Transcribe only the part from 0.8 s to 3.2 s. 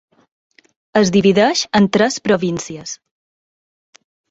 Es divideix en tres províncies: